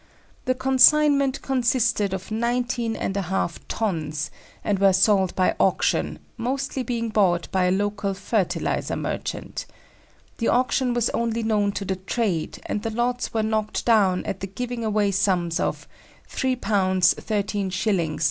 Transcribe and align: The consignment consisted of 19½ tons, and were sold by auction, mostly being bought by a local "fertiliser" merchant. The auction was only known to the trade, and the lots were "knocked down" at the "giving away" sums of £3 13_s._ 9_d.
The 0.45 0.55
consignment 0.55 1.43
consisted 1.43 2.11
of 2.11 2.29
19½ 2.29 3.57
tons, 3.67 4.31
and 4.63 4.79
were 4.79 4.93
sold 4.93 5.35
by 5.35 5.53
auction, 5.59 6.17
mostly 6.37 6.81
being 6.81 7.09
bought 7.09 7.47
by 7.51 7.65
a 7.65 7.71
local 7.71 8.15
"fertiliser" 8.15 8.95
merchant. 8.95 9.67
The 10.39 10.47
auction 10.47 10.95
was 10.95 11.11
only 11.11 11.43
known 11.43 11.71
to 11.73 11.85
the 11.85 11.97
trade, 11.97 12.57
and 12.65 12.81
the 12.81 12.89
lots 12.89 13.31
were 13.31 13.43
"knocked 13.43 13.85
down" 13.85 14.25
at 14.25 14.39
the 14.39 14.47
"giving 14.47 14.83
away" 14.83 15.11
sums 15.11 15.59
of 15.59 15.87
£3 16.27 16.57
13_s._ 16.57 17.67
9_d. 17.67 18.19